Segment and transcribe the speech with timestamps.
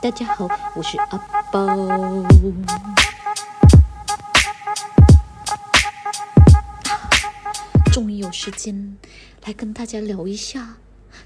[0.00, 1.18] 大家好，我是阿
[1.50, 1.66] 宝。
[7.92, 8.96] 终于有时间
[9.44, 10.76] 来跟大家聊一下，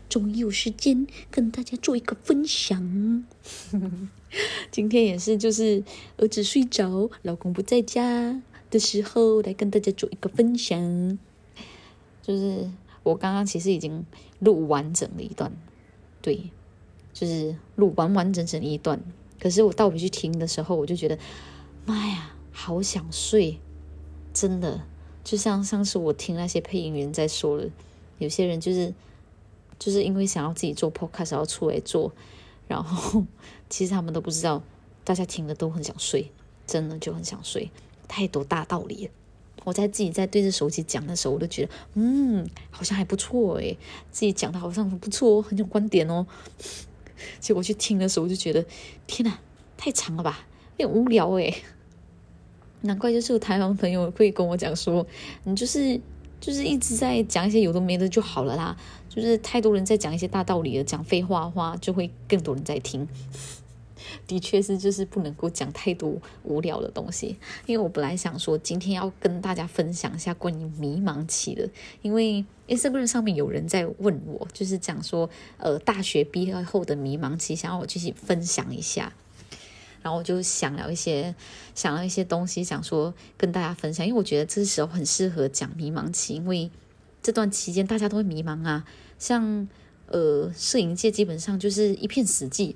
[0.09, 3.25] 终于有时间跟大家做一个分享。
[4.71, 5.85] 今天也是，就是
[6.17, 11.19] 儿子睡着，老公不在家的时候，来跟大家做一个分享。
[12.23, 12.71] 就是
[13.03, 14.07] 我刚刚其实已经
[14.39, 15.53] 录完整了一段，
[16.23, 16.51] 对，
[17.13, 19.01] 就是录完完整整一段。
[19.41, 21.19] 可是我倒回去听的时候，我就觉得，
[21.85, 23.59] 妈呀，好想睡，
[24.33, 24.83] 真的。
[25.25, 27.65] 就像上次我听那些配音员在说了，
[28.19, 28.93] 有些人就是
[29.79, 32.13] 就是因为想要自己做 podcast 要出来做，
[32.67, 33.25] 然后
[33.69, 34.63] 其实他们都不知道，
[35.05, 36.31] 大家听了都很想睡，
[36.67, 37.71] 真的就很想睡，
[38.09, 39.13] 太多大道理了。
[39.65, 43.79] 我在自己在对着手机讲的时候，我都觉得，嗯，好像还不错诶，
[44.11, 46.27] 自己讲的好像不错哦，很有观点哦。
[47.41, 48.65] 结果去听的时候，我就觉得，
[49.07, 49.39] 天哪，
[49.77, 51.55] 太长了吧，有点无聊诶。
[52.83, 55.07] 难怪就是有台湾朋友会跟我讲说，
[55.45, 56.01] 你就是
[56.41, 58.77] 就是一直在讲一些有的没的就好了啦，
[59.09, 63.07] 就是太多人在讲一些大道理了，讲废话的话就会更多人在听。
[64.27, 67.37] 的确是，就是不能够讲太多无聊的东西。
[67.67, 71.69] 因为我本来想说今天要跟大家分享一下关于迷茫期的，
[72.03, 79.13] 因为 Instagram 上面有人在问我，就是讲说呃大学毕业后的迷茫期，想要我继续分享一下。
[80.03, 81.33] 然后我就想了一些，
[81.77, 86.69] 想了一些东西，想说跟大家分享，因为我觉得这时候很适合讲迷茫期，因为
[87.23, 88.85] 这段期间大家都会迷茫啊。
[89.19, 89.69] 像
[90.07, 92.75] 呃，摄影界基本上就是一片死寂，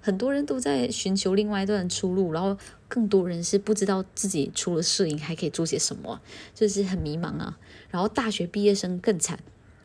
[0.00, 2.56] 很多人都在寻求另外一段出路，然后
[2.88, 6.20] 更多人是不知道自己除了摄影还可以做些什么，
[6.54, 7.58] 就是很迷茫啊。
[7.90, 9.38] 然后大学毕业生更惨，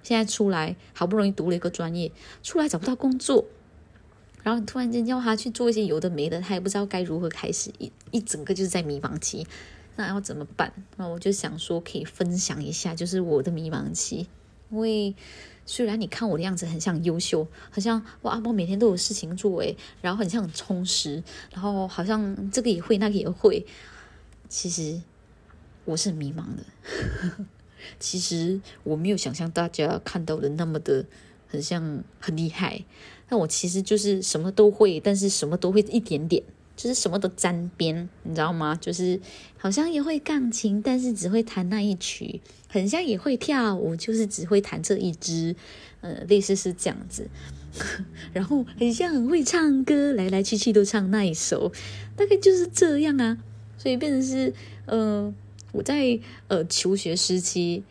[0.04, 2.12] 现在出来好不容易读了一个专业，
[2.44, 3.46] 出来找不到工作。
[4.44, 9.46] 然后突然间叫他去做一些有的没的，他也不知道该如何开始，一一整个就是在迷茫期，
[9.96, 10.74] 那要怎么办？
[10.98, 14.28] 那我就想说可以分享一下，就是我的迷茫期。
[14.72, 15.14] 因为
[15.74, 23.66] 虽然你看我的样子很像优秀，好像哇阿猫每天都有事情做诶，然后很像很充实，然后好像这个也会那个也会，
[24.50, 25.02] 其实
[25.86, 27.46] 我是很迷茫的。
[28.02, 31.06] 其实我没有想象大家看到的那么的
[31.48, 32.84] 很像很厉害。
[33.30, 36.44] 但我其实就是什么都会，但是什么都会一点点，
[36.82, 38.76] 就是什么都沾边，你知道吗？
[38.82, 39.20] 就是
[39.56, 45.56] 好像也会钢琴，但是只会弹那一曲；很像也会跳舞，就是只会弹这一支，
[46.02, 47.28] 呃，类似是这样子。
[48.34, 51.72] 然后很像很会唱歌，来来去去都唱那一首，
[52.16, 53.38] 大概就是这样啊。
[53.78, 54.52] 所以变成是，
[54.88, 55.32] 呃，
[55.72, 57.84] 我在呃求学时期。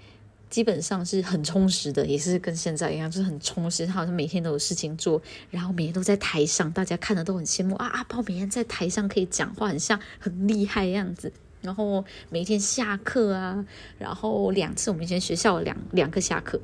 [0.50, 3.86] 基本上是很充实的，也是跟现在一样，就是很充实。
[3.86, 7.86] 他好像每天都有事情做，然后每天都在台上，大家看的都很羡慕啊！
[7.86, 11.32] 阿包每天在台上可以讲话，很像很厉害的样子。
[11.62, 13.64] 然后每天下课啊，
[13.98, 16.60] 然后两次我们以前学校两两个下课，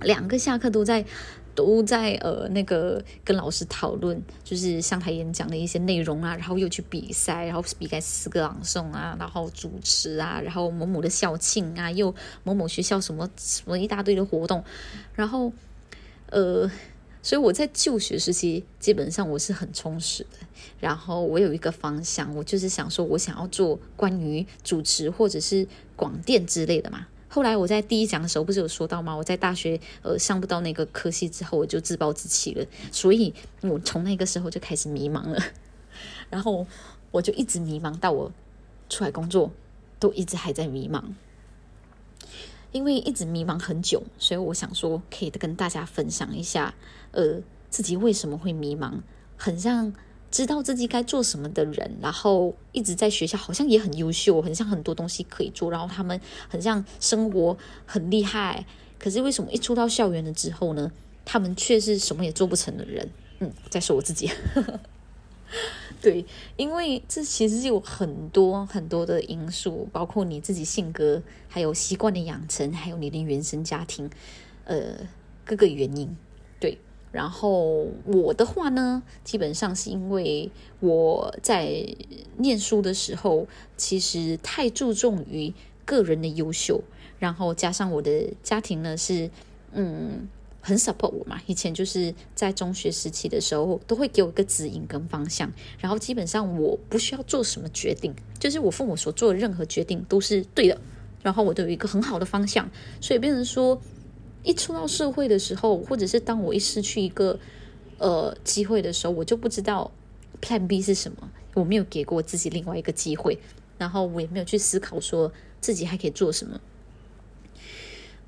[0.00, 1.04] 两个下课都在。
[1.54, 12.14] 都在呃那个跟老师讨论，就是上台演讲的一些内容啊，然后又去比赛，然后比赛诗歌朗诵啊，然后主持啊，然后某某的校庆啊，又
[12.44, 14.64] 某某学校什么什么一大堆的活动，
[15.14, 15.52] 然后
[16.30, 16.70] 呃，
[17.22, 20.38] 所以我在就学时期基本上我是很充实的，
[20.80, 27.06] 然后我有一个方向，我就是想说我想要做关于主持或者是广电之类的嘛。
[27.32, 29.16] 后来我在第一讲的时候不是有说到吗？
[29.16, 32.66] 我在大学呃上不到那个科系之后，我就自暴自弃了。
[32.90, 33.32] 所以
[33.62, 35.42] 我从那个时候就开始迷茫了，
[36.28, 36.66] 然后
[37.10, 38.30] 我就一直迷茫到我
[38.90, 39.50] 出来工作，
[39.98, 41.02] 都一直还在迷茫。
[42.70, 46.74] 因为一直迷茫很久，所以我想说可以跟大家分享一下，
[47.12, 49.00] 呃，自己为什么会迷茫，
[49.38, 49.94] 很像。
[50.32, 57.56] 知道自己该做什么的人，然后一直在学校，好像也很优秀，很像很多东西可以做，然后他们很像生活
[57.86, 58.66] 很厉害，
[58.98, 60.90] 可是为什么一出到校园了之后呢？
[61.24, 63.08] 他们却是什么也做不成的人？
[63.38, 64.28] 嗯，在说我自己。
[66.00, 66.24] 对，
[66.56, 74.10] 因为这其实有很多很多的因素，包括你自己性格，还有习惯的养成，还有你的原生家庭，
[74.64, 74.96] 呃，
[75.44, 76.16] 各个原因。
[76.58, 76.78] 对。
[77.12, 80.50] 然后我的话呢，基本上是因为
[80.80, 81.86] 我在
[82.38, 85.52] 念书的时候，其实太注重于
[85.84, 86.82] 个人的优秀，
[87.18, 89.30] 然后加上我的家庭呢是
[89.72, 90.26] 嗯
[90.62, 100.80] 很 support 我嘛，以前就是在中学时期的时候，都会给我一个指引跟方向，然后基本上我不需要做什么决定，就是我父母所做的任何决定都是对的，
[101.22, 102.70] 然后我都有一个很好的方向，
[103.02, 103.78] 所以变成说。
[104.42, 107.38] 一出到社会的时候，或者是当我一失去一个
[107.98, 109.90] 呃机会的时候，我就不知道
[110.40, 113.38] Plan B 是什么，我没有给过自己另外一个机会，
[113.78, 116.60] 然后我也没有去思考说自己还可以做什么，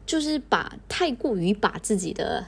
[0.07, 2.47] 就是把太过于把自己的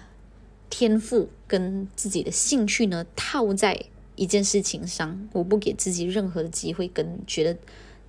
[0.70, 7.58] 天赋跟自己的兴趣呢套在一件事情上，我不给自己任何的机会，跟觉得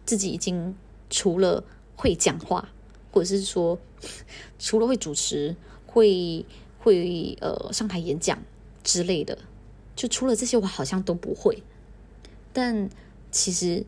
[0.06, 0.76] 自己已经
[1.10, 1.64] 除了
[1.96, 2.70] 会讲话，
[3.12, 3.80] 或者是说
[4.60, 5.56] 除了会主持，
[5.86, 6.46] 会
[6.80, 8.38] 会呃上台演讲
[8.84, 9.38] 之类的，
[9.96, 11.64] 就除了这些，我好像都不会。
[12.54, 12.90] 但
[13.32, 13.86] 其实，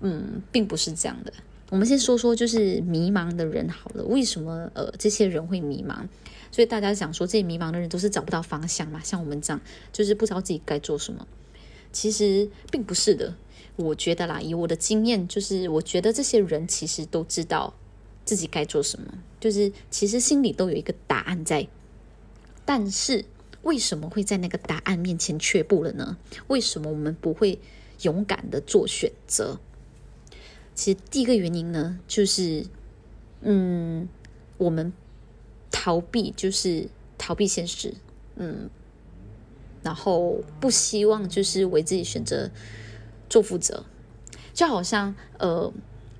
[0.00, 1.32] 嗯，并不是这样的。
[1.70, 4.04] 我们先说说，就是迷茫的人好了。
[4.04, 6.06] 为什么呃这些人会迷茫？
[6.52, 9.00] 所以大家讲说，这些迷茫的人都是找不到方向嘛？
[9.02, 9.60] 像我们这样，
[9.92, 11.26] 就是不知道自己该做什么。
[11.90, 13.34] 其实并不是的。
[13.76, 17.74] 我觉得啦，以我的经验，就是我觉得这些人其实都知道
[18.24, 21.66] 自己该做什么，就是其实心里都有一个答案在。
[22.64, 23.24] 但是
[23.62, 26.16] 为什么会在那个答案面前却步了呢？
[26.48, 27.58] 为什么我们不会
[28.02, 29.58] 勇敢的做选择？
[30.74, 32.66] 其实第一个原因呢，就是
[33.42, 34.08] 嗯，
[34.58, 34.92] 我们。
[35.76, 36.88] 逃避就是
[37.18, 37.92] 逃避现实，
[38.36, 38.70] 嗯，
[39.82, 42.48] 然后不希望就是为自己选择
[43.28, 43.84] 做负责，
[44.54, 45.72] 就好像呃。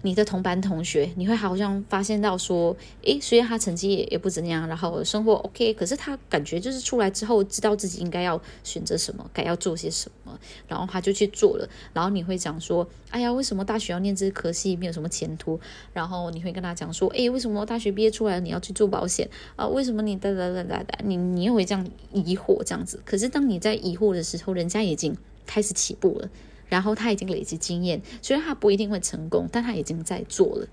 [0.05, 11.67] 你的同班同学，你会好像发现到说，诶，虽然他成绩也也不怎样，然后生活 OK，可是他感觉就是出来之后，知道自己应该要选择什么，该要做些什么，然后他就去做了。
[11.95, 15.59] 然后你会讲说，哎呀，为什么大学要念这科系，没有什么前途？
[15.95, 19.67] 然后你会跟他讲说，诶，为什么大学毕业出来你要去做保险啊？
[19.67, 23.01] 为什么你哒哒哒哒哒，你你又会这样疑惑这样子？
[23.07, 25.17] 可是当你在疑惑的时候，人家已经
[25.47, 26.29] 开始起步了。
[26.69, 30.67] 然后他已经累积经验，虽然他不一定会成功，但他已经在做了。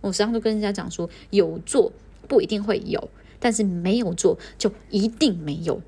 [0.00, 1.92] 我时常都跟人家讲说，有做
[2.28, 3.08] 不一定会有，
[3.38, 5.80] 但是没有做就一定没有。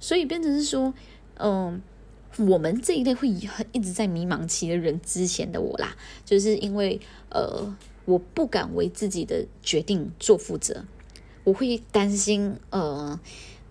[0.00, 0.92] 所以变成是说，
[1.38, 1.80] 嗯，
[2.38, 7.00] 我们这一类会很一直在迷茫期的人，之前的我啦，就是因为
[7.30, 7.76] 呃，
[8.06, 10.84] 我不敢为自己的决定做负责，
[11.44, 13.20] 我会担心呃，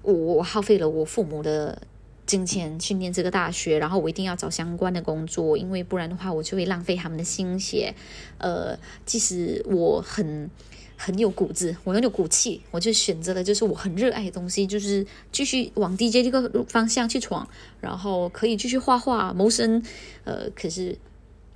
[0.01, 1.81] 我耗费了我父母的。
[2.25, 7.93] 金钱去念这个大学，然后我一定要找相关的工作，因为不然的话，我就会浪费他们的心血。
[8.39, 10.49] 呃，即使我很
[10.97, 17.47] 很有骨子，我很有骨气，我就选择了就是我很热爱的东西，就是继续往 DJ 这个方向去闯，
[17.79, 19.83] 然后可以继续画画谋生。
[20.23, 20.97] 呃，可是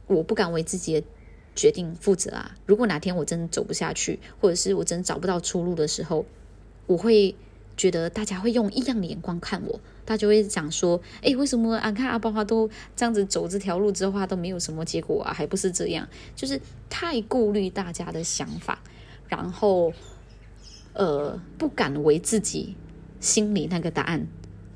[0.06, 1.07] 我不敢为自己的
[1.56, 2.56] 决定负责啊！
[2.68, 6.25] 如果哪天我真的走不下去，或者是我真的找不到出路的时候，
[6.86, 7.33] 我会。
[7.79, 15.31] 觉得大家会用异样的眼光看我，他就会讲说：“哎，为什么俺看阿包他都这样子走这条路之后，他都没有什么结果啊？
[15.31, 16.05] 还不是这样？
[16.35, 16.59] 就是
[16.89, 18.83] 太顾虑大家的想法，
[19.29, 19.93] 然后
[20.91, 22.75] 呃，不敢为自己
[23.21, 24.27] 心里那个答案。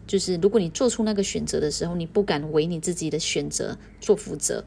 [0.08, 4.64] 就是如果你做出那个选择的时候，你不敢为你自己的选择做负责。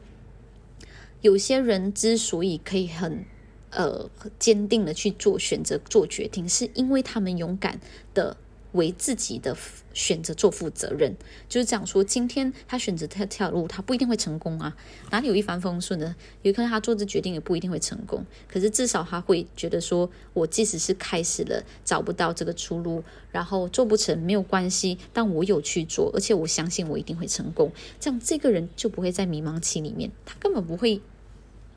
[1.21, 3.25] 有些人之所以可以很……
[3.69, 4.09] 呃，
[4.39, 7.79] 坚定的去做选择、做决定，是因为他们勇敢
[8.13, 8.37] 的
[8.71, 9.55] 为自己的
[9.93, 11.15] 选择做负责任。
[11.49, 14.75] 就是这样说，今天他选择这条路，他不一定会成功啊，
[15.11, 16.15] 哪里有一帆风顺的？
[16.43, 18.25] 有可能他做这决定也不一定会成功。
[18.47, 27.69] 可是至少他会觉得说，我即使是开始了找不到这个出路，然后做不成没有关系，但我有去做，而且我相信我一定会成功。
[27.99, 31.01] 这样这个人就不会在迷茫期里面，他根本不会。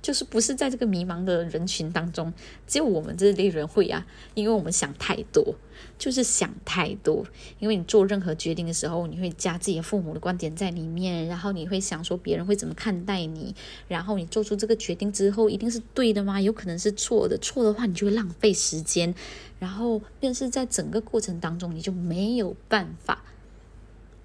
[0.02, 2.33] 就是不是在这个迷茫的人群当中，
[2.66, 5.54] 只有我们这类人会啊，因为我们想太多，
[5.99, 7.26] 就是想太多。
[7.59, 13.54] 因为你做任何决定的时候，你会加自己父母的观点在里面，然后你会想说别人会怎么看待你，
[13.88, 16.40] 然后你做出这个决定之后一定是对的吗？
[16.40, 19.14] 有可能是错的，错的话你就会浪费时间，
[19.59, 23.23] 然后便是在整个过程当中你就没有办法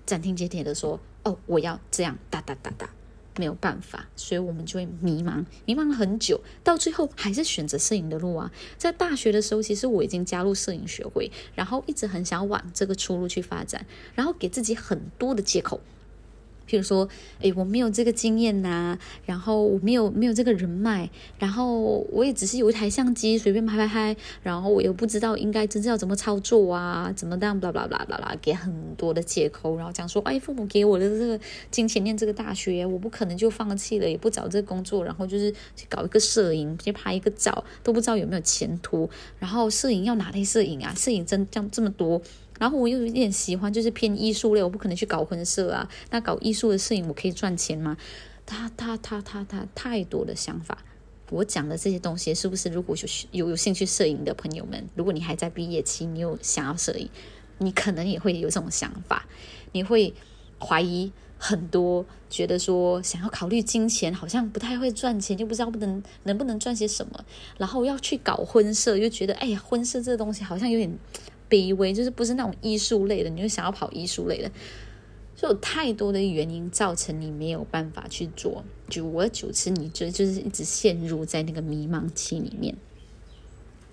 [0.06, 2.90] 斩钉截铁的说，哦，我要这样哒哒哒哒。
[3.38, 8.52] 没有办法，所以我们就会迷茫，迷茫了很久，到最后还是选择摄影的路啊。
[8.78, 15.80] 在大学的时候，其实我已经加入摄影学会，然后一直很想往这个出路去发展，然后给自己很多的借口。
[16.68, 17.08] 譬如说，
[17.42, 40.94] 哎，我没有这个经验呐，然后我没有没有这个人脉，然后我也只是有一台相机随便拍拍拍，然后我又不知道应该真正要怎么操作啊，怎么样，blah blah blah blah blah，给很多的借口，然后讲说，哎，父母给我的这个金钱念这个大学，我不可能就放弃了，也不找这个工作，然后就是去搞一个摄影，去拍一个照，都不知道有没有前途，然后摄影要哪类摄影啊？
[40.96, 42.22] 摄影真这样这么多。
[42.60, 45.90] 然后我又有点喜欢，就是偏艺术类，我不可能去搞婚摄啊。
[46.12, 47.98] 那搞艺术的摄影，我可以赚钱吗？
[48.46, 50.78] 他他他他他太多的想法。
[51.32, 57.10] 我讲的这些东西，是不是如果有有有兴趣摄影的朋友们，如果你还在毕业期，你有想要摄影，
[57.58, 59.26] 你可能也会有这种想法。
[59.72, 60.14] 你会
[60.60, 67.26] 怀疑很多，觉得说想要考虑金钱，好像不太会赚钱，又不知道不能能不能赚些什么，
[67.58, 70.96] 然后要去搞婚摄，又觉得哎呀，婚摄这个东西好像有点
[71.56, 74.52] 卑微，就是不是那种艺术类的，你就想要跑艺术类的。
[75.38, 82.76] 就有太多的原因造成你没有办法去做，久而久之，你就就是一直陷入在那个迷茫期里面。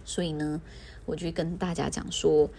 [0.04, 0.60] 所以呢，
[1.04, 2.50] 我就跟大家讲说，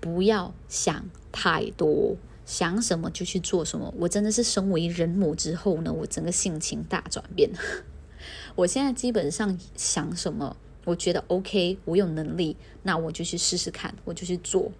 [0.00, 3.92] 不要想太多，想什么就去做什么。
[3.98, 7.50] 我真的是身为人母之后呢，我整个性情大转变。
[8.56, 14.70] 我现在基本上想什么，我觉得 OK，我有能力，那我就去试试看，我就去做。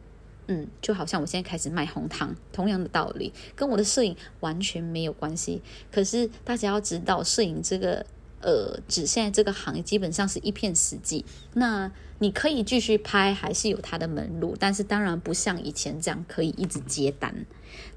[0.46, 5.62] 嗯，就好像我现在开始卖红糖，同样的道理，跟我的摄影完全没有关系。
[5.90, 8.04] 可是大家要知道，摄影这个
[8.42, 11.24] 呃，指现在这个行业基本上是一片死寂。
[11.54, 17.46] 那你可以继续拍，还是有它的门路，但是当然不像以前这样可以一直接单。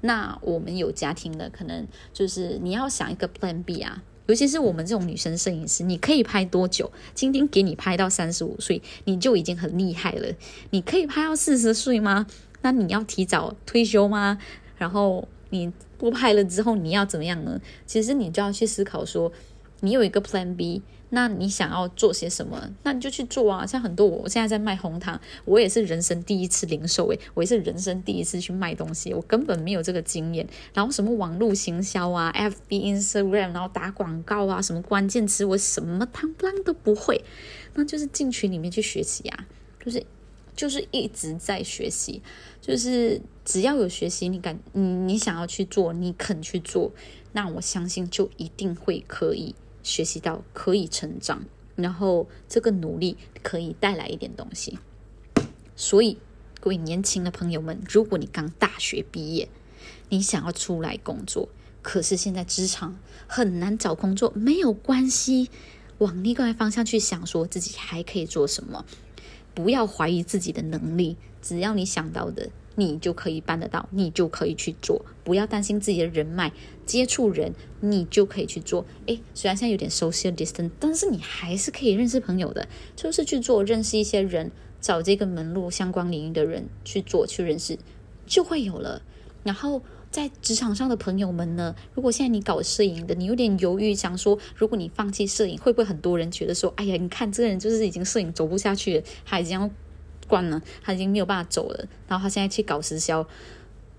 [0.00, 4.02] 那我们有家庭的，可能就是你要想一个 Plan B 啊。
[4.28, 6.92] 尤其是我们这种女生摄影师，你可以拍多久？
[7.14, 10.28] 今天给你拍到三十五岁，你就已经很厉害了。
[10.68, 12.26] 你可以拍到四十岁吗？
[12.60, 14.38] 那你要提早退休吗？
[14.76, 17.58] 然后你不拍了之后，你要怎么样呢？
[17.86, 19.32] 其实你就要去思考说，
[19.80, 20.82] 你有一个 Plan B。
[21.10, 22.70] 那你想要做些什么？
[22.82, 23.64] 那你就去做啊！
[23.64, 30.46] 像很多我现在在卖红糖，我也是人生第一次零售诶，我也是人生第一次去卖东西，我根本没有这个经验。
[30.74, 37.24] 然后什么网络行销啊，FB、Instagram，然后打广告啊，什么关键词我什么汤不都不会，
[37.72, 39.46] 那就是进群里面去学习啊，
[39.82, 40.04] 就是
[40.54, 42.20] 就是一直在学习，
[42.60, 46.92] 就是只要有学习，你敢你你想要去做，你肯去做，
[47.32, 49.54] 那我相信就一定会可以。
[49.82, 51.44] 学习到可以成长，
[51.76, 54.78] 然后这个努力可以带来一点东西。
[55.76, 56.18] 所以，
[56.60, 59.48] 各位年轻的朋友们，如果你刚大学毕业，
[60.08, 61.48] 你想要出来工作，
[61.82, 65.50] 可是现在职场很难找工作，没有关系，
[65.98, 68.84] 往另外方向去想，说自己还可以做什么，
[69.54, 72.50] 不要怀疑自己的能力，只要你想到的。
[72.78, 76.52] 你就可以办得到，你就可以去做，不要担心自己的人脉
[76.86, 78.86] 接触人，你就可以去做。
[79.06, 87.76] 诶，虽然现在有点 social distance，但是你还是可以认识朋友的，就是去做，认识一些人，找这个门路相关领域的人去做，去认识，
[88.24, 89.02] 就会有了。
[89.42, 89.82] 然后
[90.12, 99.68] 在职场上的朋友们呢，如果现在你搞摄影的，你有点犹豫，想说如果你放弃摄影，会不会很多人觉得说，哎呀，你看这个人就是已经摄影走不下去了，他已经要。
[100.28, 101.88] 惯了，他已经没有办法走了。
[102.06, 103.26] 然后他现在去搞直销，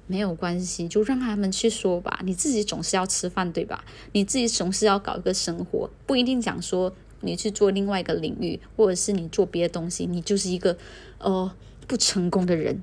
[0.07, 2.21] 没有关系，就让他们去说吧。
[2.23, 3.83] 你自己总是要吃饭，对吧？
[4.13, 10.77] 你自己总是要搞一个生活，不一定讲说你去做另外一个领域，或者是你做别的东西，你就是一个
[11.17, 11.51] 呃
[11.87, 12.81] 不成功的人。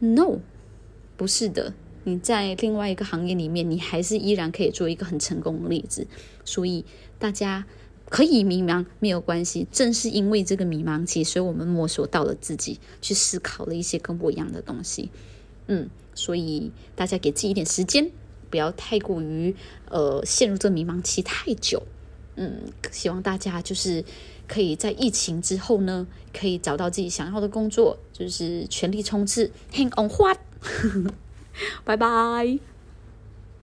[0.00, 0.40] No，
[1.16, 1.72] 不是的，
[2.04, 6.06] 你在另外一个行业里面，你还是依然可以做一个很成功的例子。
[6.44, 6.84] 所以
[7.18, 7.64] 大家。
[8.10, 15.10] 可以迷茫没有关系，正是因为这个迷茫期，所以我们摸索到了自己，去思考了一些跟我一样的东西。
[15.68, 18.10] 嗯，所以大家给自己一点时间，
[18.50, 19.54] 不要太过于
[19.88, 21.84] 呃陷入这迷茫期太久。
[22.34, 24.04] 嗯，希望大家就是
[24.48, 30.38] 可以在疫情之后呢，可以找到自己想要的工作，就是全力冲刺，Hang on what？
[31.84, 32.69] 拜拜。